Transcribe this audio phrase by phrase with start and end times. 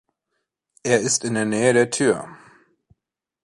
[0.81, 2.35] Er ist in der Nähe der Tür.